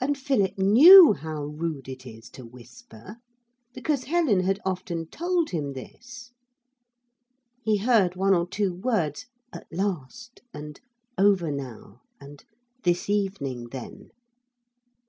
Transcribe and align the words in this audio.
And 0.00 0.16
Philip 0.16 0.56
knew 0.56 1.14
how 1.14 1.46
rude 1.46 1.88
it 1.88 2.06
is 2.06 2.30
to 2.30 2.46
whisper, 2.46 3.16
because 3.74 4.04
Helen 4.04 4.42
had 4.44 4.60
often 4.64 5.08
told 5.08 5.50
him 5.50 5.72
this. 5.72 6.30
He 7.64 7.78
heard 7.78 8.14
one 8.14 8.34
or 8.34 8.46
two 8.46 8.72
words, 8.72 9.26
'at 9.52 9.66
last,' 9.72 10.42
and 10.54 10.80
'over 11.18 11.50
now,' 11.50 12.02
and 12.20 12.44
'this 12.84 13.10
evening, 13.10 13.70
then.' 13.70 14.10